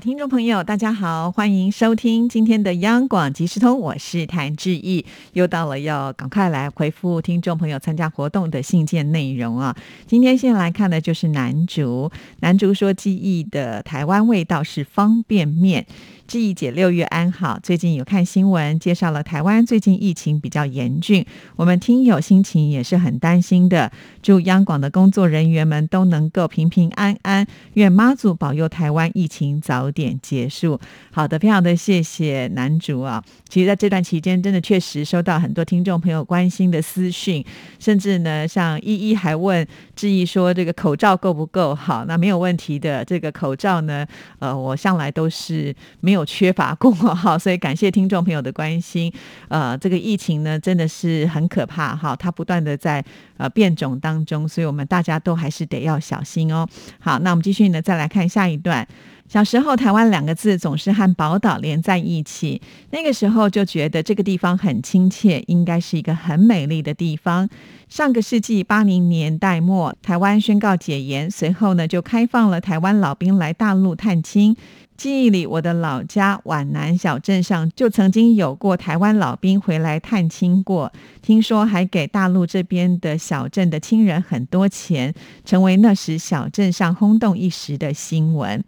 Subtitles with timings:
[0.00, 5.04] 听众朋友，大家好，欢迎收听今天的央广即时通，我是谭志毅。
[5.34, 9.76] 又到了要赶快来回复听众朋友参加活动的信件内容啊！
[10.06, 15.86] 今天先来看的就是南竹，南竹说记忆的台湾味道是方便面。
[16.30, 23.90] 志毅姐六月安好，最近有看新闻介绍了台湾最近疫情比较严峻，我们听友心情也是很担心的。
[24.22, 30.78] 祝央广的工作人员们都能够平平安安，愿妈祖保佑台湾疫情早点结束。
[31.10, 33.24] 好的，非常的谢谢男主啊。
[33.50, 37.44] 其实在这段期间，真的确实收到很多听众朋友关心的私讯，
[37.78, 42.06] 甚至呢，像依依还问志毅说这个口罩够不够好？
[42.06, 44.06] 那没有问题的，这个口罩呢，
[44.38, 46.24] 呃，我向来都是没有。
[46.30, 49.12] 缺乏过哈，所以感谢听众朋友的关心。
[49.48, 53.04] 呃，这个疫情呢，真的是很可怕哈，它不断的在
[53.36, 56.64] 呃变种当中，所以我们大家都还是得要小心哦。
[57.00, 58.86] 好，那我们继续呢，再来看下一段。
[59.30, 67.48] 小时候，台湾两个字总是和宝岛连在一起，那个时候就觉得这个地方很亲切，应该是一个很美丽的地方。
[67.88, 74.56] 上个世纪八零年代末，台湾宣告解严，随后呢就开放了台湾老兵来大陆探亲。
[74.96, 88.62] 记忆里，我的老家皖南小镇上就曾经有过台湾老兵回来探亲过，听说还给大陆这边的小镇的亲人很多钱，成为那时小镇上轰动一时的新闻。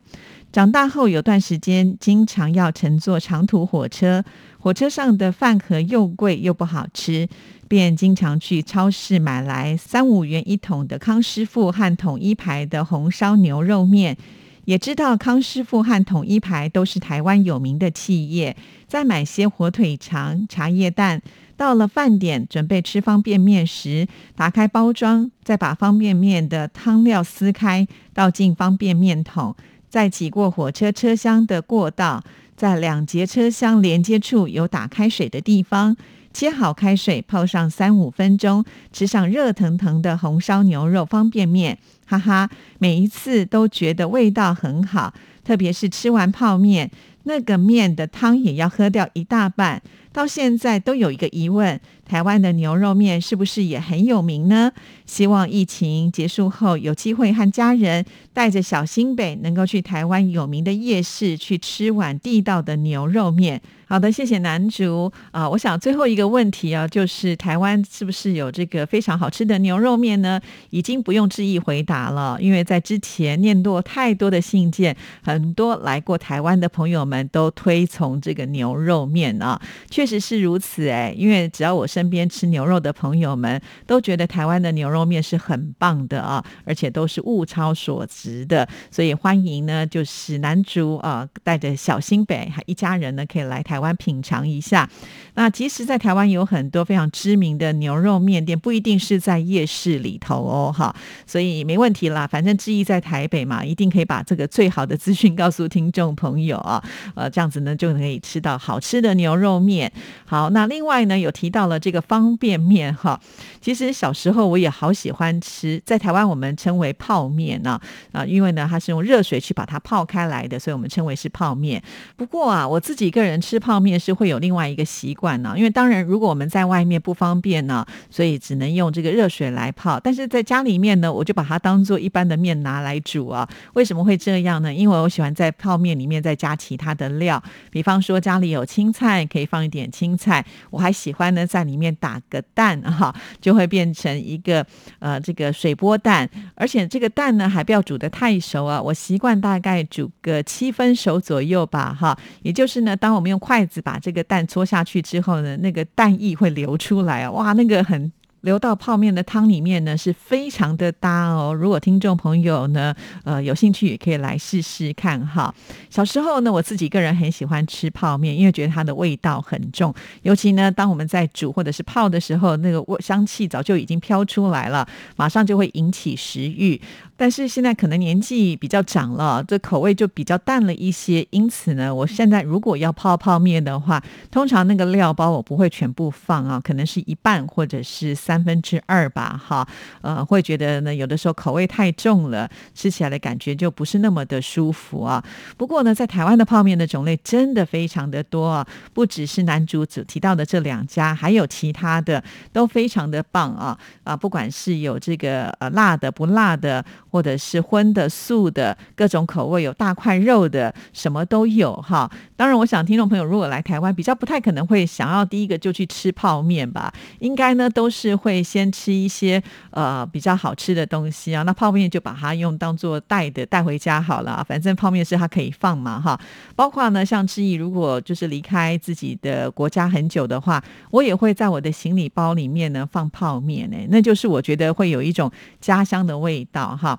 [0.52, 4.22] 长大后有段时间，经常要乘坐长途火车，
[4.58, 7.26] 火车上的饭盒又贵又不好吃，
[7.68, 14.18] 便经常去超市买来三五元一桶的康师傅和统一牌的红烧牛肉面。
[14.66, 18.54] 也知道康师傅和统一牌都是台湾有名的企业，
[18.86, 21.22] 再买些火腿肠、茶叶蛋。
[21.56, 24.06] 到了饭点准备吃方便面时，
[24.36, 29.54] 打开包装，再把方便面的汤料撕开，倒进方便面桶，
[29.92, 32.24] 再挤过火车车厢的过道，
[32.56, 35.94] 在两节车厢连接处有打开水的地方。
[36.32, 41.76] 切好开水，泡上三五分钟，吃上热腾腾的红烧牛肉方便面，
[42.06, 42.48] 哈哈！
[42.78, 45.12] 每一次都觉得味道很好，
[45.44, 46.90] 特别是吃完泡面，
[47.24, 49.82] 那个面的汤也要喝掉一大半。
[50.10, 51.78] 到现在都有一个疑问：
[52.12, 54.70] 台湾的牛肉面是不是也很有名呢？
[55.06, 63.62] 希望疫情结束后有机会和家人带着小新北，能够去台湾有名的夜市去吃碗地道的牛肉面。
[63.86, 65.46] 好的，谢谢男主啊！
[65.50, 70.40] 我想最后一个问题啊，就是台湾是不是有这个非常好吃的牛肉面呢？
[70.70, 81.14] 已经不用质疑回答了，因为在之前念过太多的信件，很多来过台湾的朋友们都推崇这个牛肉面啊，确实是如此哎。
[81.14, 93.82] 因为只要我身身边吃牛肉的朋友们，都觉得台湾的牛肉面是很棒的啊，而且都是物超所值的，所以欢迎呢，就是男主啊，带着小新北还一家人呢，可以来台。
[93.82, 94.88] 湾品尝一下，
[95.34, 100.94] 那其实，在台湾有很多非常知名的牛肉面店，不一定是在夜市里头哦，哈，
[101.26, 102.24] 所以没问题啦。
[102.24, 106.80] 反正志毅在台北嘛，一定可以把这个最好的资讯告诉听众朋友啊，
[107.16, 109.92] 呃，这样子呢就可以吃到好吃的牛肉面。
[110.24, 113.20] 好，那另外呢，有提到了这个方便面哈，
[113.60, 117.78] 其实小时候我也好喜欢吃，在台湾我们称为泡面呢，
[118.12, 121.82] 啊，因为呢它是用热水去把它泡开来的，所以我们称为是泡面。
[122.16, 123.82] 不过啊，我自己一个人吃泡。
[123.82, 129.98] 面是会有另外一个习惯呢，因为当然如果我们在外面不方便呢，所以只能用这个热水来泡。
[129.98, 133.48] 但是在家里面呢，我就把它当做一般的面拿来煮啊。
[133.72, 134.72] 为什么会这样呢？
[134.72, 137.42] 因为我喜欢在泡面里面再加其他的料，
[137.72, 140.44] 比方说家里有青菜，可以放一点青菜。
[140.70, 144.64] 我还喜欢呢在里里面打个蛋 哈，就会变成一个
[145.00, 148.80] 呃这个水波蛋，而且这个蛋呢还不要煮的太熟啊。
[148.80, 152.16] 我习惯大概煮个七分熟左右吧哈。
[152.42, 157.30] 也就是呢，当我们用筷子把这个蛋搓下去之后呢，那个蛋液会流出来啊！
[157.30, 158.12] 哇，那个很
[158.42, 161.52] 流到泡面的汤里面呢，是非常的搭哦。
[161.52, 162.94] 如果听众朋友呢，
[163.24, 165.52] 呃，有兴趣也可以来试试看哈。
[165.90, 169.92] 小时候呢，我自己个人很喜欢吃泡面，因为觉得它的味道很重，
[170.22, 174.86] 尤其呢，当我们在煮或者是泡的时候，那个味香气早就已经飘出来了，
[175.16, 176.80] 马上就会引起食欲。
[177.22, 181.24] 但是现在可能年纪比较长了，这口味就比较淡了一些。
[181.30, 189.64] 因此呢，我现在如果要泡泡面的话，通常那个料包我不会全部放啊，可能是一半或者是三分之二吧，哈，
[190.00, 195.24] 呃，会觉得呢有的时候口味太重了，吃起来的感觉就不是那么的舒服啊。
[195.56, 202.20] 不过呢，在台湾的泡面的种类真的非常的多啊，不只是男主主提到的这两家，还有其他的
[202.52, 206.84] 都非常的棒啊啊，不管是有这个呃辣的不辣的。
[207.12, 212.10] 或者是荤的、素的，各种口味，有大块肉的，什么都有哈。
[212.34, 216.90] 当然，我想听众朋友如果来台湾，比较不太可能会想要第一个就去吃泡面吧。
[217.18, 219.42] 应该呢都是会先吃一些
[219.72, 221.42] 呃比较好吃的东西啊。
[221.42, 226.18] 那泡面就把它用当做带的带回家好了，反正泡面是它可以放嘛哈。
[226.56, 235.30] 包括呢像志毅，如果就是离开自己的国家很久的话，我也会在我的行李包里面呢放泡面呢，那就是我觉得会有一种
[235.60, 236.98] 家乡的味道哈。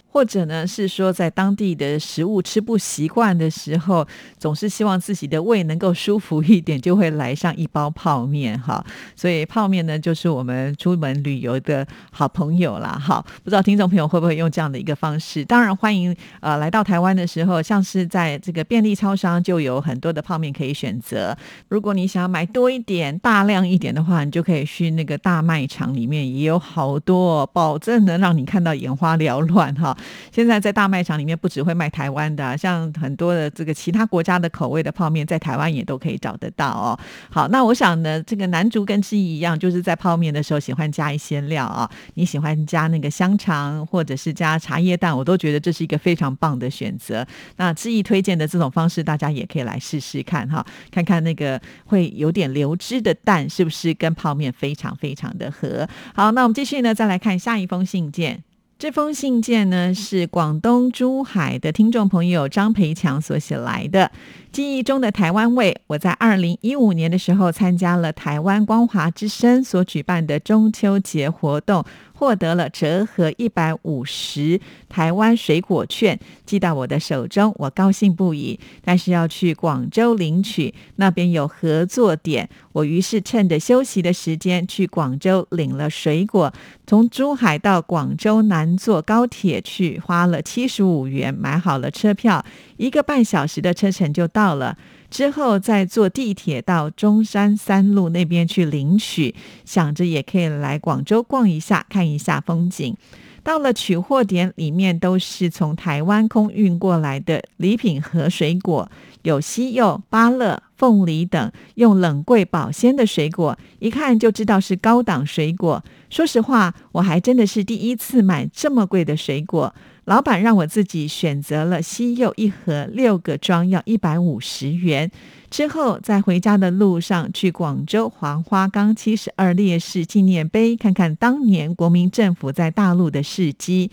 [0.11, 4.05] 或者呢，是说在当地的食物吃不习惯的时候，
[4.37, 8.85] 总是希望自己的胃能够舒服一点，就会来上一包泡面哈。
[9.15, 13.01] 所以泡面呢，就是我们出门旅游的好朋友啦。
[13.01, 15.45] 哈，不知道听众朋友会不会用这样的一个方式？
[15.45, 21.33] 当然欢迎呃来到台湾的时候，像是在这个便利超商就有很多的泡面可以选择。
[21.69, 29.97] 如果你想要买多一点、大量一点的话，你就可以去那个大卖场里面，也有好多，保证能让你看到眼花缭乱哈。
[30.31, 36.99] 现在在大卖场里面不只会卖台湾的，像很多的这个其他国家的口味的泡面，在台湾也都可以找得到哦。
[37.29, 41.89] 好，那我想呢，这个男竹跟志毅一样，就是在泡面的时候喜欢加一些料啊。
[42.15, 47.25] 你喜欢加那个香肠，或者是加茶叶蛋，我都觉得这是一个非常棒的选择。
[47.57, 55.87] 那志毅推荐的这种方式，大家也可以来试试看哈，看看那个会有点流汁的蛋是不是跟泡面非常非常的合。
[56.13, 58.43] 好，那我们继续呢，再来看下一封信件。
[58.81, 64.11] 这封信件呢，是广东珠海的听众朋友张培强所写来的。
[64.51, 71.85] 记忆中的台湾味，我在二零一五年的时候参加了台湾光华之声所举办的中秋节活动。
[72.13, 78.59] 获得了折合一百五十台湾水果券寄到我的手中，我高兴不已。
[78.83, 86.53] 但是要去广州领取，那边有合作点，我于是趁着休息的时间去广州领了水果。
[86.85, 92.45] 从珠海到广州南坐高铁去，花了七十五元，买好了车票，
[92.81, 94.75] 一个半小时的车程就到了。
[95.11, 102.97] 之后再坐地铁到中山三路那边去领取，想着也可以来广州逛一下，看一下风景。
[103.43, 108.89] 到了取货点，里面都是从台湾空运过来的礼品和水果，
[109.21, 115.83] 有西柚、芭乐、凤梨等用冷柜保鲜的水果，一看就知道是高档水果。
[116.09, 119.75] 说实话，我还真的是第一次买这么贵的水果。
[120.05, 125.11] 老板让我自己选择了西柚一盒六个装，要一百五十元。
[125.49, 133.91] 之后在回家的路上，去广州黄花岗七十二烈士纪念碑看看当年国民政府在大陆的事迹。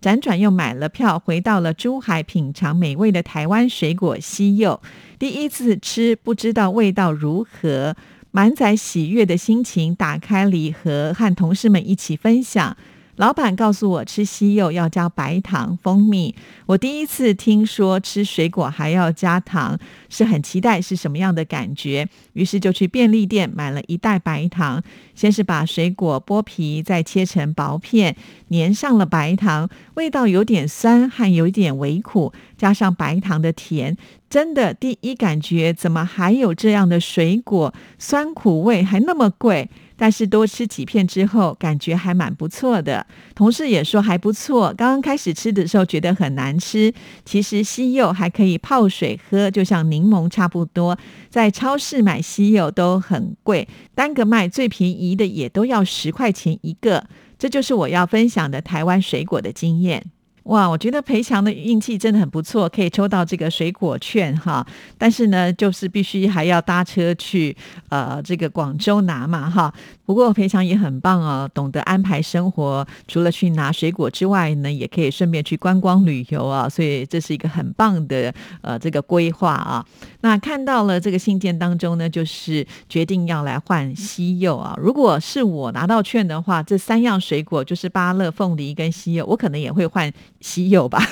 [0.00, 4.80] 辗转又买了票，回到了珠海品尝美味的台湾水果西柚。
[5.18, 7.96] 第一次吃，不知道味道如何，
[8.30, 12.76] 满载喜悦的心情打开礼盒，和同事们一起分享。
[13.18, 16.36] 老板告诉我，吃西柚要加白糖、蜂蜜。
[16.66, 19.76] 我第一次听说吃水果还要加糖，
[20.08, 22.08] 是很期待是什么样的感觉。
[22.34, 24.80] 于是就去便利店买了一袋白糖。
[25.16, 28.14] 先是把水果剥皮，再切成薄片，
[28.50, 33.96] 粘上了白糖，味道有点酸，还有一点微苦，加上白糖的甜，
[34.30, 37.74] 真的第一感觉怎么还有这样的水果？
[37.98, 39.68] 酸苦味还那么贵。
[39.98, 43.04] 但是多吃几片之后，感觉还蛮不错的。
[43.34, 44.72] 同事也说还不错。
[44.78, 50.96] 刚刚开始吃的时候觉得很难吃，其实西柚还可以泡水喝，就像柠檬差不多。
[51.28, 57.04] 在超市买西柚都很贵，单个卖最便宜的也都要十块钱一个。
[57.36, 60.04] 这就是我要分享的台湾水果的经验。
[60.48, 64.66] 哇，我觉得裴强的运气真的很不错，可以抽到这个水果券哈。
[64.96, 67.54] 但是呢，就是必须还要搭车去
[67.90, 69.72] 呃这个广州拿嘛哈。
[70.06, 76.66] 不过裴强也很棒哦，懂得安排生活，除了去拿水果之外呢，也可以顺便去观光旅游啊。
[76.66, 79.84] 所以这是一个很棒的呃这个规划啊。
[80.22, 84.74] 那看到了这个信件当中呢，就是决定要来换西柚啊。
[84.78, 90.10] 如果是我拿到券的话，这三样水果就是芭乐、凤梨跟西柚，我可能也会换。
[90.40, 91.02] 稀有吧，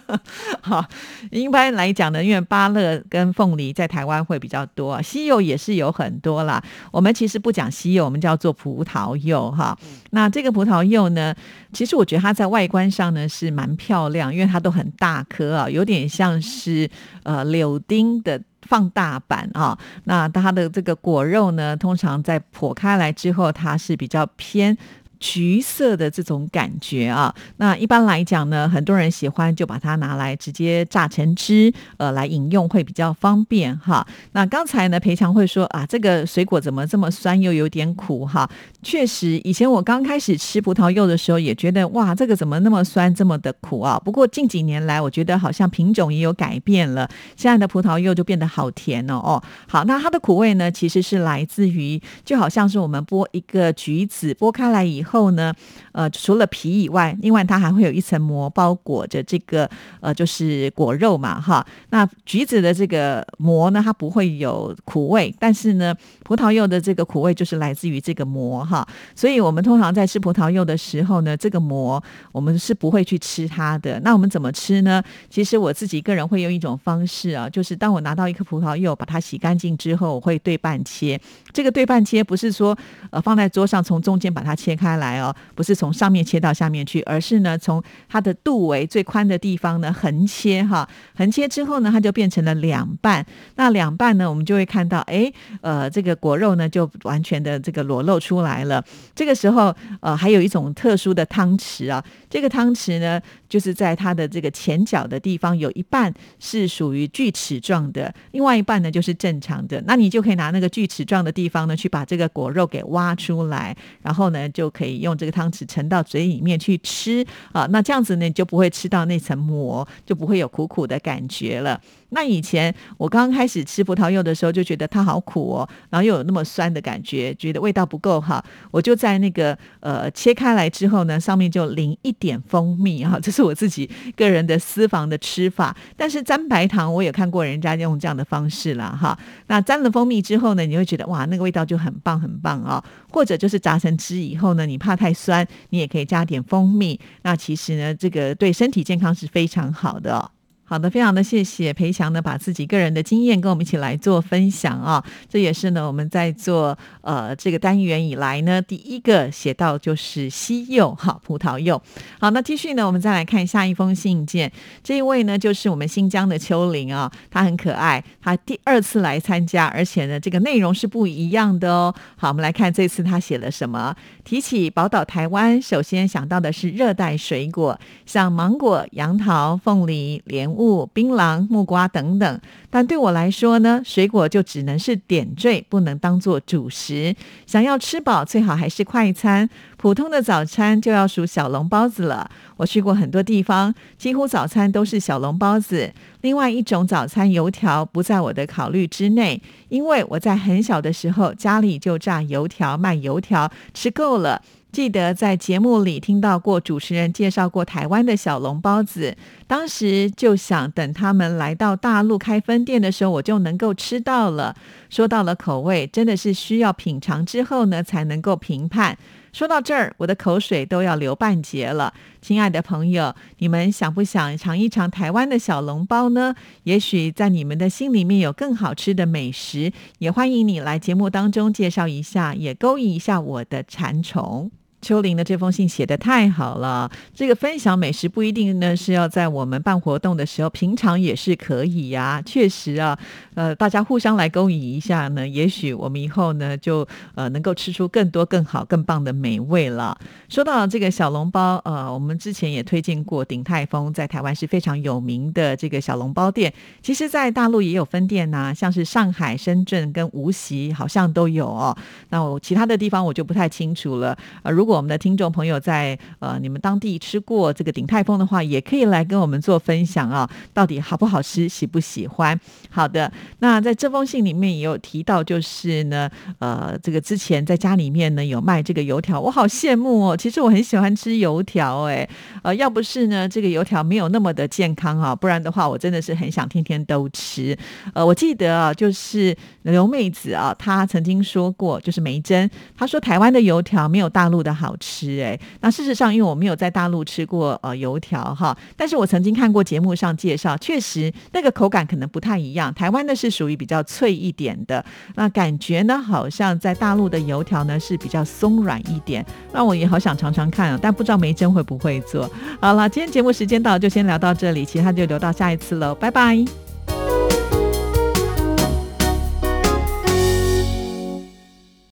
[0.60, 0.84] 好，
[1.30, 6.62] 一般来讲呢，因为芭乐跟凤梨在台湾会比较多，稀有也是有很多啦。
[6.90, 9.78] 我们其实不讲稀有，我们叫叫做葡萄柚哈。
[10.10, 11.32] 那这个葡萄柚呢，
[11.72, 16.90] 其实我觉得它在外观上呢是蛮漂亮，因为它都很大颗啊，有点像是
[17.22, 19.78] 呃柳丁的放大版啊。
[20.06, 24.76] 那它的这个果肉呢，通常在剖开来之后，它是比较偏。
[25.18, 34.06] 橘色的这种感觉啊，那一般来讲呢，很多人喜欢就把它拿来直接榨成汁，呃，来饮用会比较方便哈。
[34.32, 38.48] 那刚才呢，裴强会说啊，这个水果怎么这么酸又有点苦哈？
[38.82, 44.00] 确实，以前我刚开始吃葡萄柚的时候也觉得哇，这个怎么那么酸，这么的苦啊？
[44.04, 49.42] 不过近几年来，我觉得好像品种也有改变了，现在的葡萄柚就变得好甜哦哦。
[49.68, 55.54] 好，那它的苦味呢，其实是来自于就好像是我们剥一个橘子，剥开来以后呢，
[55.92, 59.70] 呃，除了皮以外，另外它还会有一层膜包裹着这个
[60.00, 61.64] 呃，就是果肉嘛，哈。
[61.90, 65.94] 那橘子的这个膜呢，它不会有苦味，但是呢，
[66.24, 68.86] 葡萄柚的这个苦味就是来自于这个膜哈。
[69.14, 74.00] 所以我们通常在吃葡萄柚的时候呢，这个膜我们是不会去吃它的。
[74.00, 75.00] 那我们怎么吃呢？
[75.30, 81.20] 其实我自己个人会用一种方式啊，就是当我拿到一颗葡萄柚，把它洗干净之后，我会对半切。
[81.52, 82.76] 这个对半切不是说
[83.10, 84.95] 呃放在桌上从中间把它切开。
[84.96, 93.24] 来哦，不是从上面切到下面去，而是呢从它的肚围最宽的地方呢横切哈，横切之后呢，它就变成了两半。
[93.56, 98.84] 那两半呢，我们就会看到，哎，呃，这个果肉呢就完全的这个裸露出来了。
[99.14, 109.80] 这个时候，呃，还有一种特殊的汤匙啊，这个汤匙呢，就是在它的这个前脚的地方有一半是属于锯齿状的，另外一半呢就是正常的。
[109.86, 114.96] 那你就可以拿那个锯齿状的地方呢，去把这个果肉给挖出来，然后呢就可以。
[114.96, 121.80] 用这个汤匙盛到嘴里面去吃啊，那这样子呢，你就不会吃到那层膜，就不会有苦苦的感觉了。
[122.10, 128.42] 那以前我刚开始吃葡萄柚的时候，就觉得它好苦哦，然后又有那么酸的感觉，觉得味道不够哈。
[128.70, 135.76] 我就在那个呃切开来之后呢，上面就淋一点蜂蜜哈， 这是我自己个人的私房的吃法。
[135.96, 139.18] 但是沾白糖，我也看过人家用这样的方式了哈。
[139.48, 142.82] 那沾了蜂蜜之后呢，你会觉得哇，那个味道就很棒很棒啊。
[143.10, 147.00] 或者就是榨成汁以后呢，你怕太酸，你也可以加点蜂蜜。
[147.22, 150.30] 那其实呢，这个对身体健康是非常好的哦。
[150.68, 155.02] 好的，非常的谢谢裴强呢，把自己个人的经验跟我们一起来做分享啊。
[155.28, 161.80] 这也是呢，我们在做呃这个单元以来呢，第一个写到就是西柚哈，葡萄柚。
[162.18, 164.50] 好，那继续呢，我们再来看下一封信件。
[164.82, 171.94] 这一位呢，就是我们新疆的秋玲啊，她很可爱，她第二次来参加，而且呢，这个内容是不一样的哦。
[172.16, 173.94] 好，我们来看这次她写了什么。
[174.24, 180.55] 提起宝岛台湾，首先想到的是热带水果，像芒果、杨桃、凤梨、莲。
[180.56, 187.14] 物、槟榔、木瓜等等，但对我来说呢，水果就只能是点缀，不能当做主食。
[187.46, 189.48] 想要吃饱，最好还是快餐。
[189.76, 192.30] 普通的早餐就要数小笼包子了。
[192.56, 195.92] 我去过很多地方，几乎早餐都是小笼包子。
[196.22, 204.42] 另外一种早餐油条不在我的考虑之内，因为我在很小的时候家里就炸油条卖油条，吃够了。
[204.72, 214.56] 记得在节目里听到过主持人介绍过台湾的小笼包子，当时就想等他们来到大陆开分店的时候，我就能够吃到了。
[214.90, 218.98] 说到了口味，真的是需要品尝之后呢，才能够评判。
[219.32, 221.92] 说到这儿，我的口水都要流半截了。
[222.22, 226.34] 亲爱的朋友，你们想不想尝一尝台湾的小笼包呢？
[226.64, 234.50] 也许在你们的心里面有更好吃的美食，也欢迎你来节目当中介绍一下，也勾引一下我的馋虫。
[234.82, 242.22] 秋玲的这封信写的太好了，这个分享美食不一定呢是要在我们办活动的时候，平常也是可以呀。
[242.24, 242.96] 确实啊，
[243.34, 249.96] 呃，大家互相来勾引一下呢，也许我们以后呢就呃能够吃出更多、更好、更棒的美味了。
[250.28, 256.52] 说到这个小笼包，呃，我们之前也推荐过鼎泰丰，在台湾是非常有名的这个小笼包店。
[256.82, 261.76] 其实，在大陆也有分店呐，像是上海、深圳跟无锡好像都有哦。
[262.10, 264.16] 那我其他的地方我就不太清楚了。
[264.42, 272.36] 呃，如如果我们的听众朋友在呃你们当地吃过这个鼎泰丰的话，也可以来跟我们做分享啊，到底好不好吃，喜不喜欢？
[272.68, 280.16] 好的，那在这封信里面也有提到，就是呢，呃，这个之前在家里面呢有卖这个油条，我好羡慕哦。
[280.16, 282.08] 其实我很喜欢吃油条，哎，
[282.42, 287.56] 呃，要不是呢这个油条没有那么的健康啊，不然的话我真的是很想天天都吃。
[287.94, 294.55] 呃，我记得啊，就是刘妹子啊，她曾经说过，就是梅珍，她说台湾的油条没有大陆的。
[294.56, 295.38] 好吃哎。
[295.60, 302.72] 那事实上，因为我没有在大陆吃过呃油条哈，但是我曾经看过节目上介绍，确实那个口感可能不太一样。
[302.72, 304.82] 台湾的是属于比较脆一点的，
[305.16, 309.24] 那感觉呢，好像在大陆的油条呢是比较松软一点。
[309.52, 312.30] 那我也好想尝尝看啊，但不知道梅珍会不会做。
[312.60, 316.65] 好了，今天节目时间到，就先聊到这里，其他就留到下一次喽，拜拜。